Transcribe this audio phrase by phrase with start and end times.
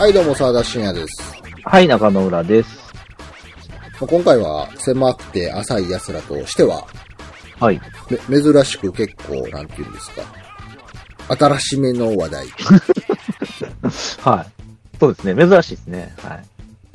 [0.00, 1.34] はい、どうも、沢田信也です。
[1.62, 2.70] はい、中野浦です。
[4.00, 6.86] まあ今回は狭くて浅い奴らとしては、
[7.58, 7.78] はい。
[8.26, 10.22] め珍しく結構、なんていうんですか。
[11.36, 12.46] 新しめの話題。
[14.24, 14.46] はい。
[14.98, 15.46] そうですね。
[15.46, 16.14] 珍しいですね。
[16.22, 16.44] はい。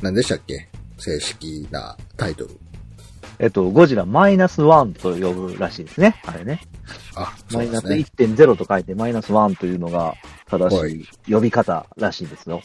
[0.02, 0.68] 何でしたっけ？
[0.98, 2.60] 正式なタイトル。
[3.38, 6.20] えっと、ゴジラマイナスワンと呼ぶらしいですね。
[6.26, 6.60] あれね。
[7.16, 8.36] あ、そマイナスうですね。
[8.36, 10.16] 1.0と書いてマイナスワンというのが
[10.50, 12.62] 正しい呼び方らしいですよ。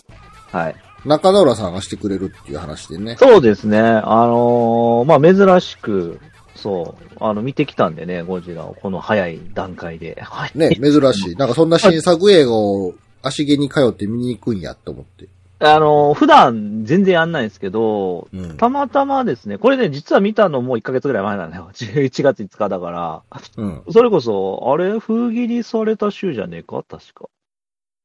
[0.53, 0.77] はい。
[1.05, 3.17] 中野浦さんがしてくれるっていう話でね。
[3.19, 3.79] そうですね。
[3.79, 6.21] あのーまあ、珍しく、
[6.55, 10.21] そう、あの、見てきたんでね、ゴジラをこの早い段階で。
[10.21, 10.51] はい。
[10.55, 11.37] ね、珍しい。
[11.37, 15.29] なんかそんな新作映画を足毛に通って見に行くんやと思って。
[15.63, 18.57] あのー普段全然やんないんですけど、うん。
[18.57, 21.71] たまたまですね、これね、実は見たのもう1ヶ月ぐらい前なんだよ。
[21.75, 23.23] 11月5日だから。
[23.57, 23.83] うん。
[23.91, 26.83] それこそ、あれ、封切りされた週じゃねえか？
[26.89, 27.29] 確か。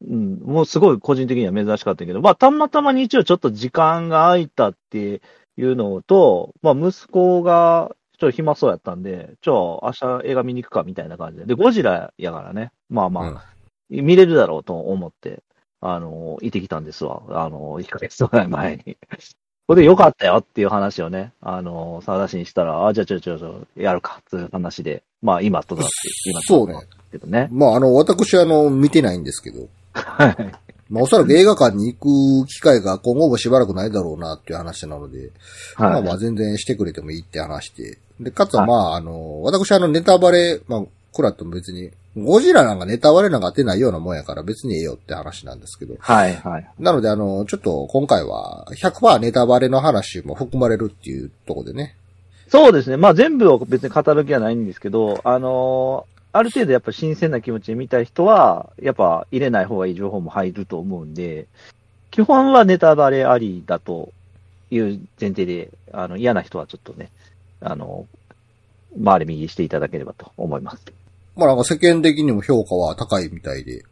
[0.08, 5.22] うん、もうすごい個人的には珍しかったけど、まあ、たまたま日曜ちょっと時間が空いたって
[5.58, 11.46] いうのと、まあ、息子がちょっと暇そうやったんで、ちょ、明日映画見に行くかみたいな感じで。
[11.46, 12.72] で、ゴジラやからね。
[12.90, 13.38] まあまあ、うん
[13.88, 15.44] 見れるだろうと思って、
[15.82, 17.22] あの、行ってきたんですわ。
[17.30, 18.98] あの、1ヶ月ぐらい前に。
[19.68, 25.92] これで良かったよっていう話をね、あの、沢田氏にしたら、あ、じゃあちょちょちょ、やるかっていう話で、まあ今となって、
[26.30, 26.76] 今そうね。
[27.12, 27.48] けどね。
[27.52, 29.68] まあ、あの、私、あの、見てないんですけど。
[29.94, 30.36] はい。
[30.90, 35.32] まあ、おそらく映画館に行く機会が今後もしばらくないだろうなっていう話なので、
[35.78, 36.04] まあはい。
[36.04, 37.98] まあ全然してくれてもいいって話で。
[38.20, 45.96] で、かつはまあ、あの、私あのネタバレ、まあ、クラッとも別に、ゴジラなんかネタバレなんか当てないようなもんやから別にええよって話なんですけど。
[46.00, 46.70] はい、はい。
[46.80, 51.96] なのであの、ちょっと今回は100%ネタバレの話も含まれるっていうところでね。
[52.48, 52.98] そうですね。
[52.98, 61.48] まあ全部を別に語る気はないんですけど、あのーある程度やっぱ新鮮な気持ちで見たい人は、やっぱ入れない方がいい情報も入ると思うんで、
[62.12, 64.12] 基本はネタバレありだと
[64.70, 67.10] いう前提で、あの、嫌な人はちょっとね、
[67.62, 68.06] あの、
[69.02, 70.84] 回り右していただければと思います。
[71.36, 73.84] まあなんか世間的にも評価は高いみたいで。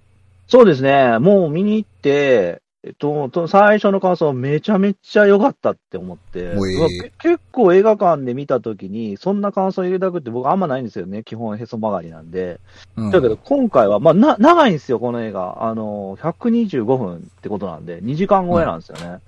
[0.48, 1.20] そうですね。
[1.20, 11.24] もう見に行って、えっと、と最初の感想めちゃめちゃ良かったって思って、おいまあけ結構映画館で見たときに、そんな感想入れたくって僕あんまないんですよね。
[11.24, 12.60] 基本へそ曲がりなんで。
[12.98, 13.12] うん。
[13.12, 15.64] だけど今回は、まあ、な、長いんですよ、この映画。
[15.64, 19.20] あの、125分ってことなんで、2時間超えなんですよね。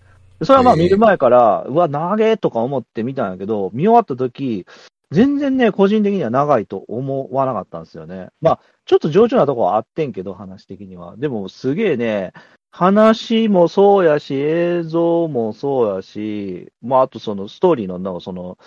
[0.44, 4.66] それはまあ見る前から、うわ、長えとか思って見たんやけど、見終わった時、
[5.12, 8.30] 全然ね、個人的には長いと思わなかったんですよね。
[8.42, 11.16] まあ、ちょっと上手なとこはあってんけど、話的には。
[11.18, 12.34] でも、すげえね、
[12.72, 18.58] 話もそうやし、映像もそうやし、まあ、あとそのストーリーの、なんかその、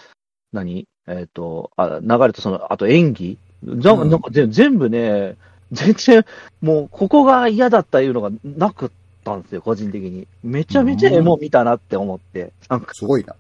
[0.53, 0.87] 何？
[1.07, 3.39] えっ、と、あ、流れとその、あと演技？
[3.65, 5.37] じゃうんなんか全全部ね、
[5.73, 6.25] 全然、
[6.61, 8.91] もう、ここが嫌だったいうのがなくっ
[9.25, 10.27] たんですよ、個人的に。
[10.43, 12.53] めちゃめちゃエモ見たなって思って。
[12.71, 13.35] なんか、すごいな。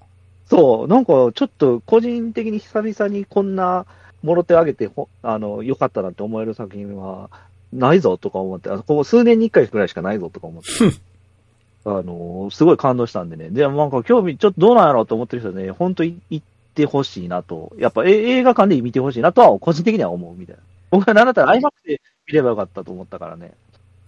[0.49, 3.87] そう、なんか、ちょっと、個人的に久々にこんな、
[4.23, 7.31] もろ手あげてほ、あの、良かったなって思える作品は、
[7.73, 10.69] ないぞとか思って、あここ数年に一回くらいしかないぞとか思って。
[11.85, 13.51] あの、すごい感動したんでね。
[13.51, 17.73] で、なんか興味、ちょっとどうなんやろうと思ってる人はね、本当に行ってほしいなと。
[17.79, 20.63] やっぱえ映画館で見てほしいなとは、個人的には思うみたいな。
[20.91, 23.53] 僕はなんだったら IMAX で見ればよかったと思ったからね。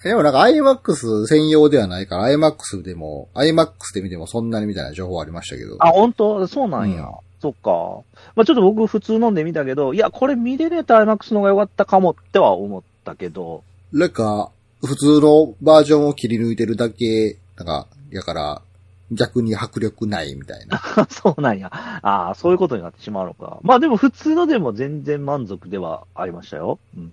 [0.02, 5.76] でもなんか IMAX 専用ではないから IMAX でも、IMAX で見てもそんなにみたいな情報ありましたけど。
[5.78, 6.46] あ、本当？
[6.46, 7.02] そうなんや。
[7.02, 8.04] うんそっか。
[8.36, 14.50] まあちょっと僕普通飲んでみたけど、いや、これ見れねえと IMAX の方が良かったかもっては思ったけど、なんか、
[14.84, 18.62] 普通のバージョンを切り抜いてるだけ、なんか、やから、
[19.10, 20.80] 逆に迫力ないみたいな。
[21.10, 21.70] そうなんや。
[21.72, 23.58] ああ、そういうことになってしまうのか。
[23.62, 26.78] まあでも普通のでも全然満足ではありましたよ。
[26.96, 27.12] うん。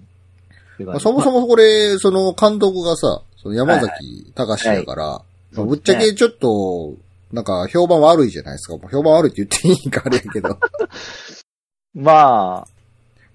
[0.85, 5.21] まあ、そもそもこれ、その監督がさ、その山崎隆だから、
[5.53, 6.93] まあぶっちゃけちょっと、
[7.31, 8.77] なんか評判悪いじゃないですか。
[8.77, 10.57] まあ評判悪いって言っていいかあれやけど。
[11.95, 12.67] まあ、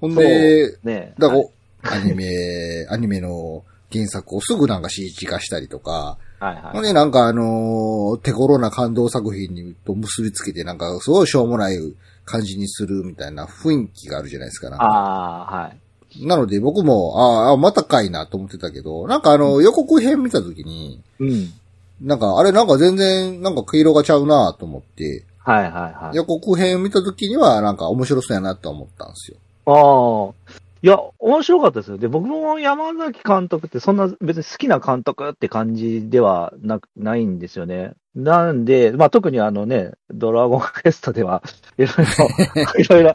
[0.00, 6.72] ほんで、ねだから、アニメ、アニメの原作をすぐなんか CG 化したりとか、はいはい。
[6.72, 11.78] ほんでなんかあのー手頃な感動作品にと結びつけてなんかすごいしょうもない
[12.24, 14.70] 感じにするみたいな雰囲気があるじゃないですか。
[14.70, 15.76] かああ、はい。
[16.20, 21.52] なので僕も、ああ、またかいなと思ってたけど、なんかあの、予告編見たときに、うん。
[22.00, 26.16] なんかあれなんか全然なんか黄色がちゃうなと思って、はいはいはい。
[26.16, 29.36] 予告編見たときにはなんか面白そうやなと思ったんですよ。
[29.66, 30.61] ああ。
[30.84, 31.98] いや、面白かったですよ。
[31.98, 37.92] で、僕も山崎監督ってそんな別に好きな監督って感じではなく、ないんですよね。
[38.16, 41.44] なんで、まあ特にあのね、ドラゴンクエストでは、
[41.78, 43.14] いろいろ、いろい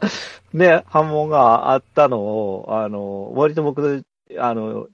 [0.54, 4.02] ね、反問があったのを、あの、割と僕、
[4.38, 4.88] あの、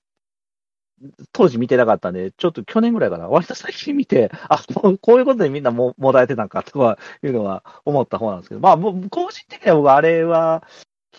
[1.33, 10.65] 当時見てなかったんで、ちょっと去年ぐらいかな、割と最近見て、あ、こうこういうことでみんなももだえてたんかとかいうのは思った方なんですけど、まあ、もう個人的には僕、あれは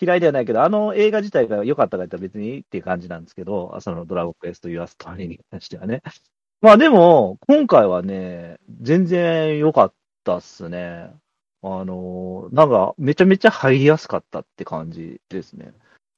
[0.00, 6.02] 嫌いではないけど、あの映画自体が良かったかったら別にっていう感じなんですけど、そのドラゴンクエスト・ユア・ストーリーに関してはね。
[6.60, 9.92] まあでも、今回はね、全然良かっ
[10.24, 11.10] たっすね。
[11.62, 15.72] あの、なんか、めちゃめちゃ入りやすかったって感じですね。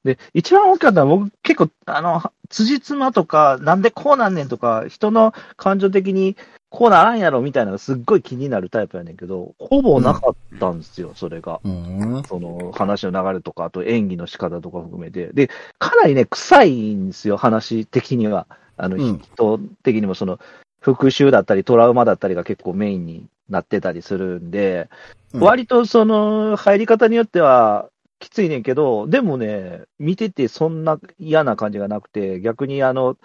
[0.05, 6.37] で、一番大きかったのは僕結構、あの、辻褄とか、なんでこうなんねんとか、人の感情的に
[6.71, 11.61] こうならんやろみたいなのがすっごい気になるタイプやねんけど、ほぼなかったんですよ、それが。
[11.65, 12.23] うん。
[12.29, 15.33] その話の流れとか、あと演技の仕方とか含めて。
[15.33, 15.49] で、
[15.79, 18.47] かなりね、臭いんですよ、話的には。
[18.77, 20.39] あの、うん人的にもその、
[20.81, 24.89] 復讐だったりトラウマだったりが結構メインになってたりするんで、
[25.33, 27.89] うん割とその、入り方によっては、
[28.19, 33.17] きついねんけど、でもね、見ててそんな嫌な感じがなくて、逆にあの、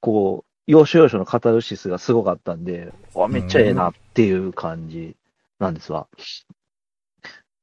[0.00, 5.16] こう、要所要所のカタルシスがすごかったんで、あ、めっちゃええなっていう感じ
[5.58, 6.06] なんですわ。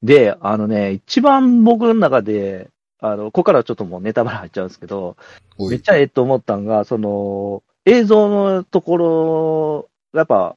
[0.03, 2.69] で、あのね、一番僕の中で、
[2.99, 5.17] あの、ここからはちょっともうネタバレ入っちゃうんですけど。
[5.57, 10.55] めっちゃええと思ったんが、その、映像のところ、やっぱ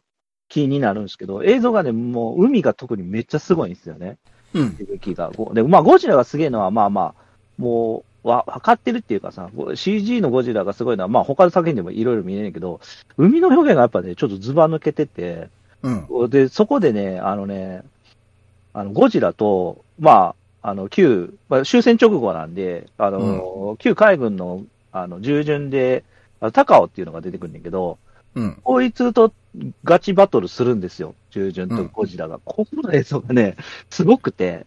[0.49, 4.19] 気になるんですけど、映像がね、もう海が特にめっちゃすごいんですよね。
[4.55, 4.77] うん。
[5.15, 5.31] が。
[5.31, 7.15] ごで、まあ、ゴジラがすげえのは、まあまあ、
[7.57, 12.81] もう、わ、分かってるっていうかさ、ご CG のゴジラがすごいのは、まあ、他の作品でもいろいろ見えねんけど、
[13.17, 15.49] 海の表現がやっぱね、ちょっとズバ抜けてて、
[15.83, 16.31] うん。
[16.31, 17.83] で、そこでね、あのね、
[18.73, 26.03] あの、ゴジラと、まあ、あの、旧、まあ、終戦直後なんで、あの、旧海軍の、あの、従順で、
[26.41, 27.99] あの高尾っていうのが出てくるんだけど、
[28.35, 28.59] うん。
[28.65, 29.33] こいつと
[29.85, 31.15] ガチバトルするんですよ。
[31.31, 32.41] 従順とゴジラが。
[32.45, 33.57] ここの映像がね、
[33.91, 34.67] すごくて、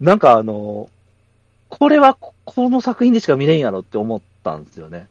[0.00, 0.88] なんかあの、
[1.68, 2.16] これは
[2.50, 5.06] ここの作品でしか見れんやろって思ったんですよね。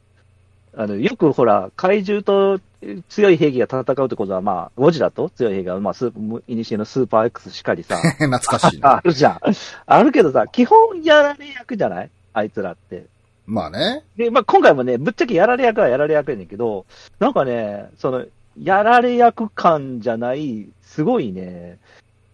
[0.75, 2.61] あの、よくほら、怪獣と
[3.09, 8.97] 強い兵器が戦うってことは、まあ、ゴジラと強い兵器が、まあ、スープ、イニシエのスーパー X しかりさ、 懐かしいな。
[8.97, 9.39] あるじゃん。
[9.85, 12.09] あるけどさ、基本やられ役じゃない？
[12.33, 13.05] あいつらって。
[13.47, 14.03] まあね。
[14.17, 16.85] で、まあ、今回もね、ぶっちゃけやられ役はやられ役やねんけど、
[17.19, 18.25] なんかね、その、
[18.61, 21.77] やられ役感じゃない、すごいね、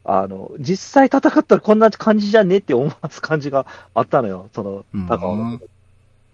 [0.06, 5.60] あの、実際戦ったらこんな感じじゃねって思わす感じがあったのよ、そのうん、高尾の。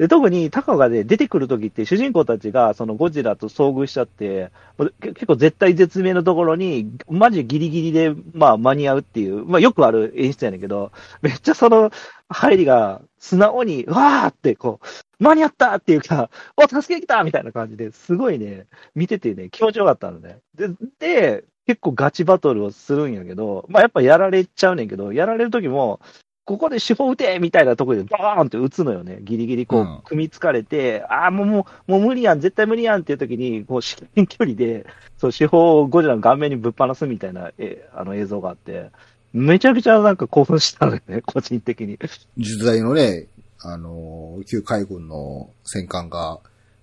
[0.01, 4.51] で特に高尾がね、出てくるときって、主人公たちがそのゴジラと遭遇しちゃって、
[4.99, 11.91] 結構絶対絶命のところに、マジギリギリで、まあ間に合うっていう、まあよくある演出やねんけど、めっちゃその
[12.29, 18.65] 入りが素直に、わーってこう、間に合ったっていうか、お、助けてきたみたいな感じですごいね、
[18.95, 20.39] 見ててね、気持ちよかったのね。
[20.55, 25.99] で、で、結構ガチバトルをするんやけど、まあやっぱやられちゃうねんけど、やられる時も、
[26.45, 29.19] ここで手法撃てみたいなところでバーンって撃つのよね。
[29.21, 34.85] ギリギリこうんう、組みつかれて、ああ、もう、もう、もう無理やん、絶対無理やんっていう時に、こう、 至近距離で、
[35.17, 38.89] そう、手法をゴジラの顔面にぶっ放すみたいな、え、あの映像があって、
[39.33, 41.99] めちゃくちゃなんか興奮したのよね、 個人的に。
[42.37, 43.27] 実在のね、
[43.59, 46.39] あの、旧海軍の戦艦が、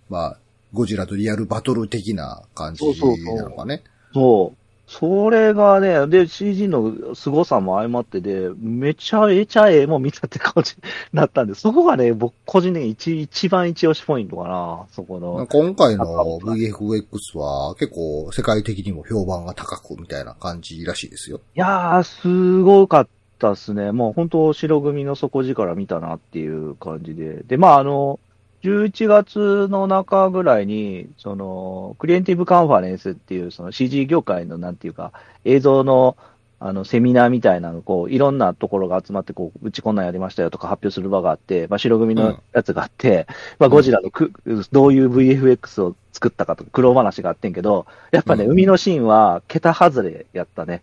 [0.08, 0.38] まあ、
[0.72, 3.82] ゴジラとリアルバトル的な感じそうそうそうなのかね。
[4.15, 4.68] そう。
[4.89, 15.47] それがね、で、CG の凄さも相まってで、めちゃめちゃええもん見たって感じになったんで、そこがね、僕個人的に一一番一押しポイントかな、そこの。
[15.47, 16.07] 今回の
[16.41, 21.43] VFX は結構世界的にも評判が高くみたいな感じらしいですよ。
[21.55, 23.93] いやー、すごかったっすね。
[23.93, 27.43] もう本当、白組の底力見たなっていう感じで。
[27.43, 28.21] で、まあ、あの、
[28.62, 35.12] 11月の中ぐらいに、その、クリエイティブカンファレンスっていう、その CG 業界のなんていうか、
[35.44, 36.17] 映像の、
[36.60, 43.29] あの、セミナーみたいなの、こう、いろんなところが集まって、こう、うちこんなんやりましたよとか発表する場があって、まあ、白組のやつがあって、
[43.60, 44.32] まあ、ゴジラのく、
[44.72, 48.50] どういう VFX を作ったかとか、苦労話があってんけど、やっぱね、うん。
[48.53, 50.82] 海のシーンは、桁外れやったね。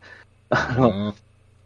[0.49, 1.13] あの、うん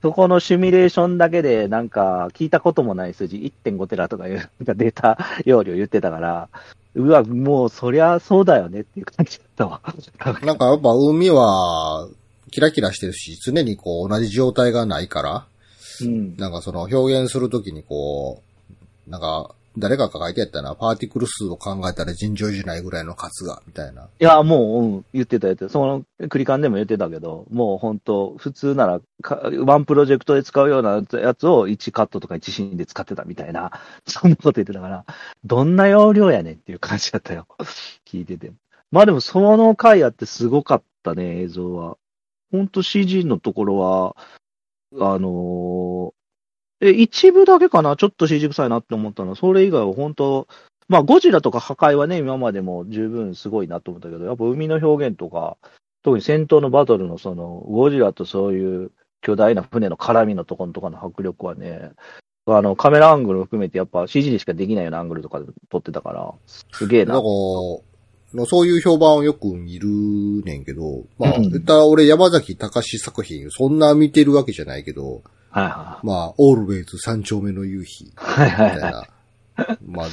[0.02, 6.50] そこのシミュレーションだけで、なんか、聞いたこともない数字、1.5テラとかいう、なんかデータ容量言ってたから、
[6.96, 9.82] うわ、もう、そりゃそうだよねっていう感じだったわ。
[10.44, 12.08] なんかやっぱ海は
[12.52, 15.46] キラキラしてるし、常にこう同じ状態がないから、
[16.02, 16.38] うん。
[16.38, 18.42] なんかその表現するときにこ
[19.08, 24.04] う、なんか誰かが書いてやったな、パーティクル数を考えたら尋常じゃないぐらいの数が、みたいな。
[24.04, 25.72] いや、もう、うん、言ってた言ってた。
[25.72, 33.72] その、クリカンでも言ってたけど、もう本当普通ならか、ワンプロジェクトで使うようなやつを1カットとか1シーンで使ってたみたいな、
[34.08, 35.06] そんなこと言ってたから、
[35.46, 37.48] どんな容量やねんっていう感じだったよ。
[38.06, 38.52] 聞いてて。
[38.92, 41.98] まあでも、その回あってすごかったね、映像は。
[42.52, 44.16] 本当 CG のところは、
[45.00, 46.19] あのー
[46.82, 47.96] え、一部だけかな？
[47.96, 49.32] ちょっと CG 臭いなって思ったの。
[49.32, 50.48] は、それ以外は本当
[50.88, 55.58] まあ、ゴジラとか破壊はね、今までも十分すごいなと思ったけど、やっぱ海の表現とか、
[56.02, 61.92] 特に戦闘のバトルのその、ゴジラとそういう巨大な船の絡みのところとかの迫力はね、
[62.48, 67.14] あの、カメラアングルを含めてやっぱ CG でしかできないようなアングルとかで撮ってたから、すげえな。
[67.14, 67.28] なんか、
[68.48, 69.90] そういう評判をよく見る
[70.44, 71.50] ねんけど、まあ、うん。
[71.52, 78.14] 言ったら俺山崎隆作品、そんな見てるわけじゃないけど、はいはまあ、オールウェイズ三丁目の夕日、みい。
[78.16, 78.80] はいはいはい。
[78.80, 79.08] たいな、
[79.88, 80.08] まあ、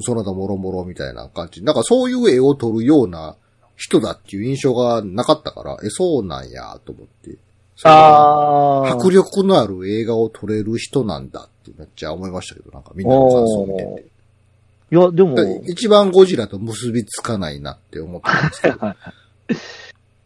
[0.00, 1.64] その他もろもろみたいな感じ。
[1.64, 3.36] なんかそういう絵を撮るような
[3.76, 7.36] 人だっていう印象がなかったから、え、そうなんや、と思って。
[7.84, 8.92] あー。
[8.92, 14.12] 迫力のある映画を撮れる人なんだってめっちゃ思いましたけど、なんかみんなの感想を見てて。
[14.92, 18.76] いや、でも、一番ゴジラと結びつかないなって思ったんですけど。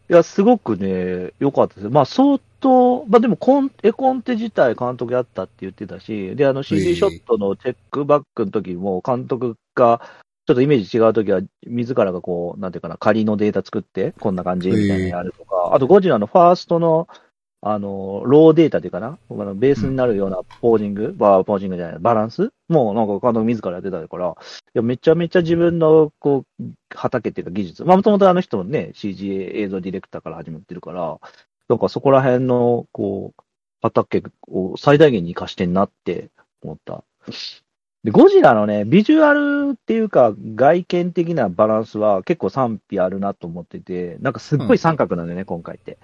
[0.09, 1.89] いや、すごくね、良かったですよ。
[1.89, 10.01] まあ、相当、まあでもコン、絵コンテ自体監督やったって言ってたし、で、あの CG ショットのチェックバックの時も監督が、
[10.47, 17.07] ちょっとイメージ違う時は、自らがこう、なんていうかな、仮のデータ作って、こんな感じみたいなのやるとか、あとゴジラのファーストの、
[17.61, 24.33] あの、ローデータっていうかな、あのベースになるようなポージング、バーポージングじゃない、バランスもうなんか監督自らやってたから、い
[24.73, 26.63] や、めちゃめちゃ自分の、こう、
[26.95, 27.83] 畑っていうか技術。
[27.83, 31.17] まあ、もともとあの人もね、CG 映像ディレクターから始まってるから、
[31.69, 33.43] なんかそこら辺の、こう、
[33.81, 36.29] 畑を最大限に活かしてんなって
[36.61, 37.03] 思った。
[38.03, 45.97] で、ゴジラのね、ビジュアルっていうか、外見的なバランスは結構賛否あるなと思ってて、なんかすっごい三角なんだよね、今回って。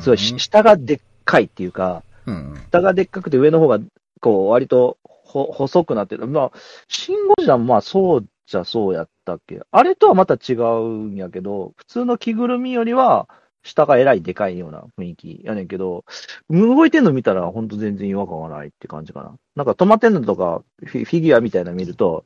[0.00, 2.34] すごい、し下がでっかいっていうか、うん。
[2.34, 3.80] うん下がでっかくて上の方が、
[4.20, 6.26] こう、割とほ細くなってる。
[6.26, 6.52] まあ、
[6.88, 9.60] シン・ゴジラもまあそうじゃそうやったっけ。
[9.70, 13.28] あれとはまた違うんやけど、普通の着ぐるみよりは、
[13.62, 16.04] 下がえらいでかいような雰囲気やねんけど、
[16.48, 19.34] 動いてんの見たらほんと全然違和感がないって感じかな。
[19.56, 22.24] なんか止まってんのとか、フィフィギュアみたいなの見ると、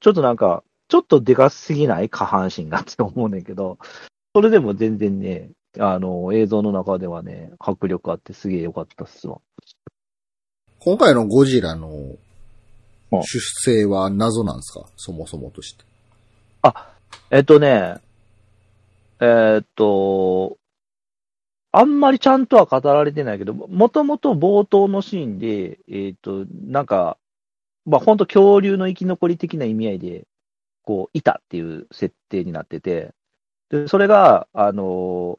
[0.00, 3.78] ちょっとなんか、ちょっとでかすぎない下半身がって思うねんけど、
[4.34, 9.38] それでも全然ね、あの、映像の中ではね、迫力あってすげえ良かったっすわ。
[10.80, 14.86] 今回のゴジラのうん出生は謎なんですか？
[14.96, 15.84] そもそもとして。
[17.30, 17.96] えっとね、
[19.20, 20.56] えっと、
[21.72, 27.16] あんまりちゃんとは語られてないけど、もともと冒頭のシーンで、えっと、なんか、
[27.86, 30.26] まあ本当恐竜の生き残り的な意味合いで、
[30.82, 33.14] こう、いたっていう設定になってて、
[33.70, 35.38] で、それが、あの、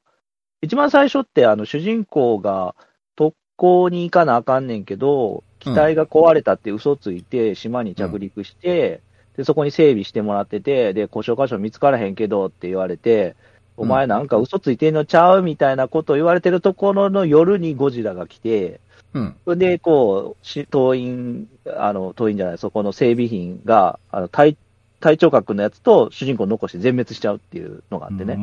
[0.61, 2.75] 一番最初って、あの、主人公が
[3.15, 9.03] 特攻に行かなあかんねんけど、機体が壊れたって嘘ついて、島に着陸して、
[9.37, 13.35] で、そこに整備してもらってて、で、故障箇所見つからへんけどって言われて、
[13.77, 18.79] お前なんか嘘ついてんのちゃうみたいなことを言われてるところの夜にゴジラが来て、
[19.13, 19.35] うん。
[19.45, 24.57] それで、こう、し党員、あの、党員じゃない、そこの整備品が、あの、隊、
[24.99, 28.39] 隊長格のやつと主人公を残して全滅しちゃうっていうのがあってね。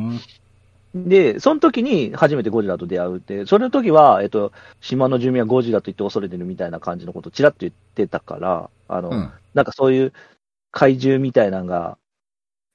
[0.93, 9.31] で、その時に初めてゴジラと出会うって、それの時は、えっと、島の住民はゴジラと言って恐れてるみたいな感じのことをちらっと言ってたから、あの、うん。
[9.53, 10.13] なんかそういう
[10.71, 11.97] 怪獣みたいなのが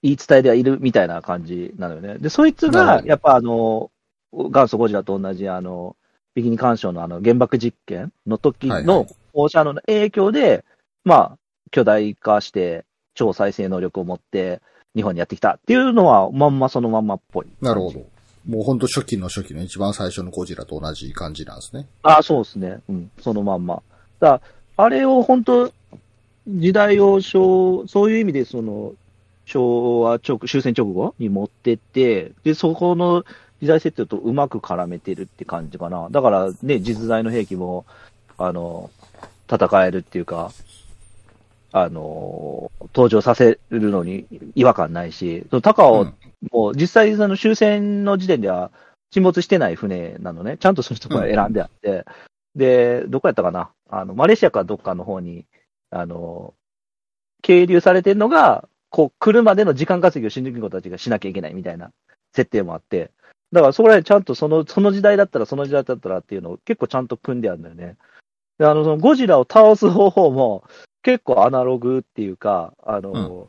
[0.03, 2.19] 言い伝えではいるみたいな感じなのよね。
[2.19, 3.91] で、そいつが、やっぱあの、
[4.33, 5.97] 元祖ゴジラと同じあの、
[6.35, 10.65] ビキニ干渉のあの原爆実験の時はいはいの放射能の影響で、
[11.05, 11.39] まあ、
[11.71, 12.85] 巨大化して
[13.15, 14.61] 超再生能力を持って
[14.95, 17.47] 日本にやってきたっていうのはまんまそのまんまっぽい。
[17.61, 18.01] なるほど。
[18.47, 21.87] もうほんと初期の初期の一番最初のゴジラと同じ感じなんですね。
[22.03, 22.81] あそうですね。
[22.89, 23.83] うん、そのまんま。
[24.21, 24.41] だ
[24.77, 25.73] あれを本当、
[26.47, 28.93] 時代を昭、そういう意味でその、
[29.47, 33.25] 昭和直、終戦直後に持ってって、で、そこの
[33.63, 36.09] 時代設定とうまく絡めてるって感じかな。
[36.11, 37.87] だからね、実在の兵器も、
[38.37, 38.91] あの、
[39.51, 40.53] 戦えるっていうか、
[41.73, 46.15] あの、登場させるのに違和感ないし、その高尾うん
[46.53, 48.71] もう実際その終戦の時点では
[49.11, 50.59] 沈没してない船なのね。
[50.59, 52.05] ちゃんとその人が選んであって、
[52.55, 55.47] で、どこやったかなあの、マレーシアかどっかの方に、
[55.91, 56.55] あの、
[57.43, 61.91] 係留されてるのが、こう、来るまでの時間稼ぎを新宿子たちがしなきゃいけないみたいな
[62.35, 63.11] 設定もあって、
[63.53, 67.97] だからそこら辺ちゃんとその、その時代だったらその時代だったらっていうのを結構ちゃんと組んであるんだよね。
[68.59, 70.65] で、あの、そのゴジラを倒す方法も
[71.03, 73.49] 結構アナログっていうか、あの、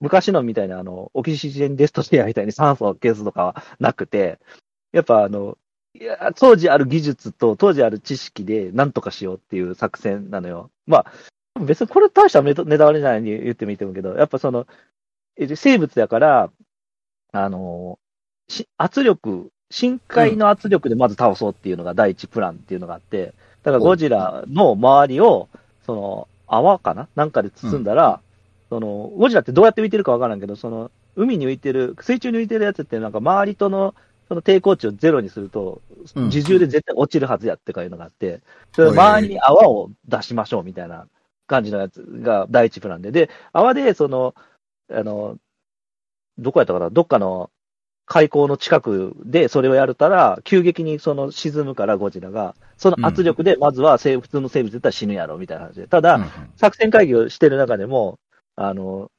[0.00, 4.38] 昔のみたいなあの、オキシジェンデストシェアみたいに酸素を消すとかはなくて、
[4.92, 5.58] やっぱあの、
[5.94, 10.70] いや、当時ある技術と当時ある知識で何とかしようっていう作戦なのよ。
[10.86, 11.12] まあ、
[11.60, 14.66] 別にこれ大したネタネタバレじゃないに言ってもいいと思うけど、やっぱその、
[15.36, 16.50] え生物だから、
[17.32, 17.98] あの、
[18.48, 25.48] し圧力、深海の圧力でまず倒そうっていうのが第一プランっていうのがあって、だからゴジラの周りを、
[25.84, 27.08] その、泡かな？
[27.16, 28.20] なんかで包んだら、
[28.70, 33.94] その、ゴジラってどうやって浮いてるかわからんけど、その、海に浮いてる、水中に浮いてるやつってなんか周りとの、
[34.28, 35.80] その抵抗値をゼロにすると、
[36.14, 36.24] うん。
[36.26, 38.40] 自重で絶対落ちるはずやってかいうのがあって、
[38.72, 41.06] それ周りに泡を出しましょうみたいな
[41.46, 43.12] 感じのやつが第一プランで。
[43.12, 44.34] で、泡で、その、
[44.90, 45.36] あの、
[46.38, 46.90] どこやったかな？
[46.90, 47.50] どっかの
[48.04, 55.88] 海溝の近くでそれをやるたら、急激にその沈むからゴジラが、その圧力でまずは生普通の生物だったら死ぬやろみたいな話で。
[55.88, 56.20] ただ、
[56.56, 58.18] 作戦会議をしてる中でも、
[58.54, 59.10] あの、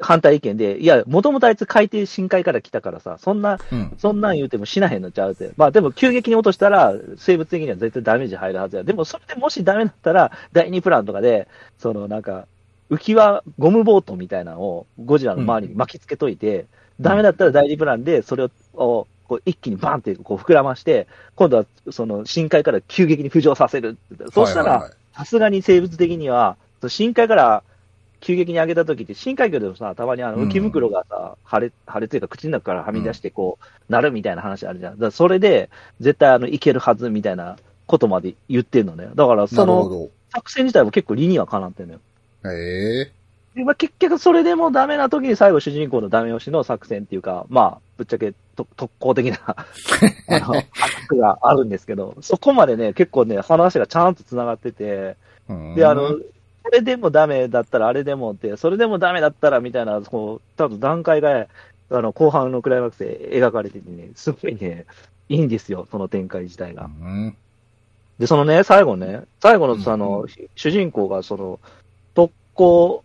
[0.00, 3.94] 反対意見で、いや、もともとあいつ海底深海から来たからさ、そんな、うん。
[3.98, 5.50] そんなん言うても死なへんのちゃうって。
[5.56, 8.82] まあでも急激に落としたら、生物的には絶対ダメージ入るはずや。
[8.82, 12.46] でもそれでもしダメだったら、第2プランとかで、そのなんか、
[12.90, 16.66] 浮き輪、ゴムボートみたいなのをゴジラの周りに巻きつけといて、
[17.00, 23.98] ダメだったら第2プランで、それを、をこう一気にバンってこう膨らまして、今度はその深海から急激に浮上させる。
[24.32, 26.56] そうしたら、さすがに生物的には、
[26.88, 27.62] 深海から
[28.20, 34.92] 急激に上げた時って、深海魚でもさ、たまにあのうん浮き袋がさ、腫れ、腫れというか口の中からはみ出してこう、なるみたいな話あるじゃん。
[34.94, 39.08] だからそれで、絶対あの、いけるはずみたいなことまで言ってんのね。
[39.14, 40.08] だから、その。
[40.32, 42.00] 作戦自体も結構理にはかなってんのよ。
[42.44, 43.12] へえ。
[43.54, 50.62] で、まあ、結局それでもダメな時に最後主人公のダメ押しの作戦っていうか、まあ、ぶっちゃけと特攻的な、 あの、アタッ
[51.08, 55.16] クがあるんですけど、そこまでね、結構ね、話がちゃんと繋がってて、
[55.48, 56.16] うんで、あの、
[56.62, 61.46] これでもダメだったらあれでもって、それでもダメだったらみたいな、こう、多分段階が、
[61.90, 64.86] あの、後半のクライマックスで描かれててね、すごいね、
[65.28, 66.84] いいんですよ、その展開自体が。
[66.84, 67.36] うん。
[68.18, 71.60] で、そのね、最後ね、最後のうんその、主人公がその、
[72.14, 73.02] 特攻、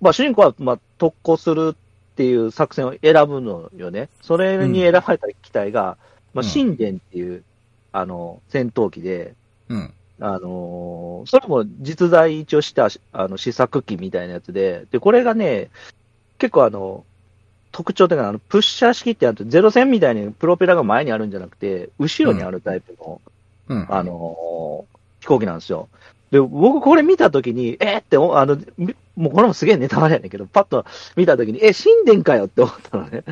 [0.00, 4.08] まあ主人公は、まあ、特攻するっていう作戦を選ぶのよね。
[4.22, 5.96] それに選ばれた機体が、
[6.32, 7.42] まあ、うん神殿っていう、
[7.92, 9.34] あの、戦闘機で、
[9.68, 9.92] うん。
[10.20, 15.70] あのーそれも実在一応した、あの、試作機みたいなやつで、で、これがね、
[16.38, 17.06] 結構あの、
[17.72, 23.20] 特徴的な、あの、プッシャー式ってやると、ゼロ戦みたいにプロペラが前にあるんじゃなくて、後ろにあるタイプの、
[23.68, 23.86] うん。
[23.90, 25.88] あのー飛行機なんですよ。
[26.30, 30.84] で、僕これ見たときに、えーってお、あの、みもうこれもすげえネタバレやねんけど、パッと
[31.16, 33.24] 見たときに、え、神殿かよって思ったのね。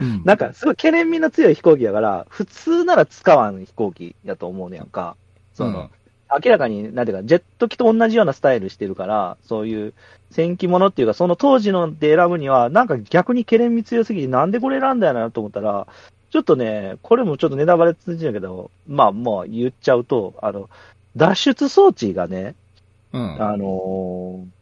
[0.00, 5.16] うん なんか、すごい懸念味の強い飛行機やから、普通なら使わん飛行機やと思うねやんか。
[5.54, 5.90] その、
[6.30, 9.94] 明らかに、なんていうか、ジェット機と同じようなスタイルしてるから、そういう
[10.30, 15.86] 戦機ものっていうか、その当時ので選ぶには、なんか逆に懸念味強すぎて、なんでこれ選んだんやなと思ったら、
[16.30, 20.68] ちょっとね、これもちょっとネタバレ通じるけど、まあ、もう言っちゃうと、あの、
[21.16, 22.54] 脱出装置がね、
[23.12, 23.42] うん。
[23.42, 24.58] あのー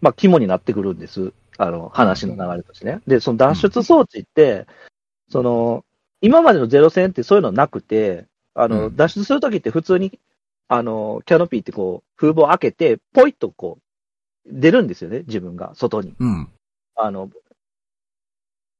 [0.00, 1.32] まあ、肝になってくるんです。
[1.56, 3.00] あの、話の流れとしてね。
[3.06, 4.66] で、その脱出装置って、
[5.28, 5.84] その、
[6.20, 10.18] 今までのゼロ戦ってそういうのなくて、あの、うん脱出するときって普通に、
[10.68, 13.82] あの、キャノピーってこう、風防開けて、ポイッとこう、
[14.46, 16.14] 出るんですよね、自分が、外に。
[16.18, 16.48] うん。
[16.94, 17.30] あの、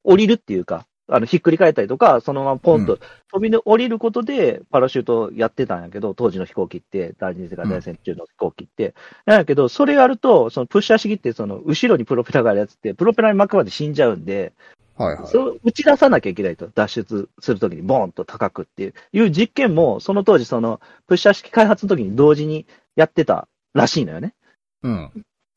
[0.04, 2.98] 降りるっていうか、あの、ひっくり返ったりとか、そのままポンと
[3.32, 8.94] 飛び降りることで、パラシュートやってたんやけど、当時の飛行機って、第二次世界大戦中の飛行機って。
[9.24, 14.52] なんやけど、それやると、そのプッシャー式って、その、後ろにプロペラがあるやつって、プロペラに巻くまで死んじゃうんで、
[14.98, 15.26] はいはい。
[15.26, 24.34] それを打ち出さなきゃいけないと、脱出するときにボーンと高くっていう、いう実験も、その当時、その、プッシャー式開発の時に同時にやってたらしいのよね。
[24.82, 25.06] うん。
[25.06, 25.10] っ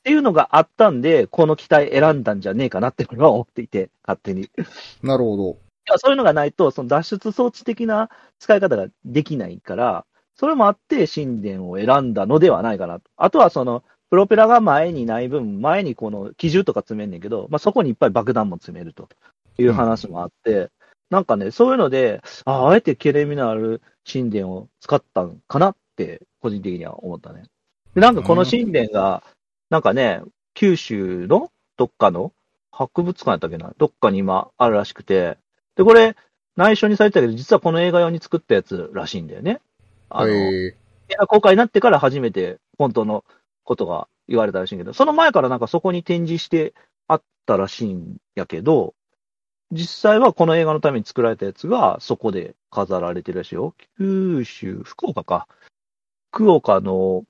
[0.04, 4.44] ていうのがあったんで、この機体選んだんじゃねえかなって俺は思っていて、勝手に。
[4.44, 4.50] い
[5.04, 5.58] なるほど。
[5.92, 13.10] やそういうのがないと、その脱出装置的な使い方ができないから、それもあって神殿を選んだのではないかなと。
[13.18, 19.08] あとはその、プロペラが前にない分、前にこの機銃とか詰めんねんけど、まあ、そこにいっぱい爆弾も詰めると
[19.58, 20.70] いう話もあって、
[21.10, 27.44] なんかね、そういうので、ああえて懸念味のある神殿を使ったんかなって、個人的には思ったね。
[27.96, 29.24] で、なんかこの神殿が、
[29.70, 30.22] なんかね、
[30.56, 32.34] 九州のどっかの
[32.74, 33.74] 博物館やったっけな？
[33.78, 35.38] どっかに今あるらしくて、
[35.78, 36.18] で、これ、
[36.58, 39.62] 内緒にされてたけど、実はこの映画用に作ったやつらしいんだよね。
[40.10, 40.34] あの。
[40.34, 40.76] 映
[41.18, 43.26] 画公開になってから初めて本当の
[43.64, 46.74] ことが言われたらしいけど、その前からなんかそこに展示して
[47.08, 48.96] あったらしいんやけど、
[49.72, 53.74] 実際はこの映画のために作られたやつがそこで飾られてるらしいよ。
[53.98, 55.48] 九州、福岡か。
[56.32, 57.24] 福岡の、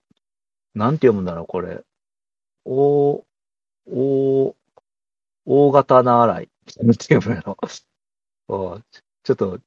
[0.74, 1.84] なんて読むんだろう、これ。
[2.66, 3.26] お、
[3.88, 4.56] お、
[5.46, 6.50] 大型な洗い。
[6.82, 7.58] なんて読むんやろ。
[9.24, 9.60] ちょっと、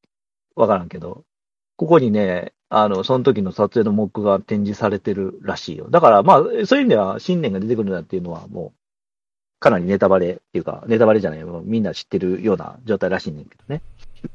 [0.57, 1.24] わからんけど。
[1.77, 5.88] ここにね、あの、その時の撮影のモックが展示されてるらしいよ。
[5.90, 8.78] だから、まあ、そういう意味では、新年が出てくるなっていうのは、もう、
[9.60, 11.62] かなりネタバレっていうか、ネタバレじゃないよ。
[11.64, 13.82] みんな知ってるような状態らしいねんけどね。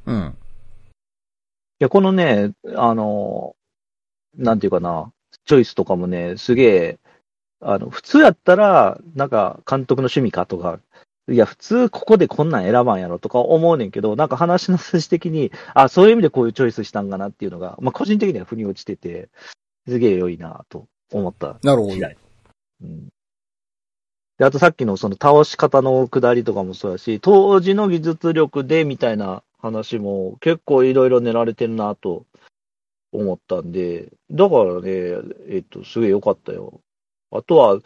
[0.05, 0.37] うん。
[1.79, 3.55] いや、このね、あの、
[4.35, 5.11] なんていうかな、
[5.45, 6.99] チョイスとかもね、すげえ
[7.61, 10.79] あの、普通やったら、なんか、監督の趣味かとか、
[11.29, 19.29] いや、普通ここでこんなん選ばんやろとか思うねんけど、なんか話の筋的に、あ、そういう意味でこういうチョイスしたんかなっていうのが、まあ個人的には腑に落ちてて、
[19.87, 21.93] すげえ良いなと思ったなるほど。
[22.81, 23.09] うん。
[24.37, 32.25] で、あとさっきのその倒し方の下りとかもそうやし、当時の技術力でみたいな話も結構いろいろ練られてるなと
[33.11, 34.91] 思ったんで、だからね、
[35.49, 36.81] えっと、すげえ良かったよ。
[37.31, 37.79] あとは、